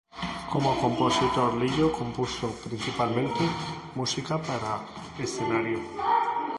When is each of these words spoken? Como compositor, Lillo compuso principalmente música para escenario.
Como 0.51 0.79
compositor, 0.81 1.53
Lillo 1.61 1.91
compuso 1.93 2.47
principalmente 2.65 3.41
música 3.93 4.33
para 4.41 4.71
escenario. 5.23 5.79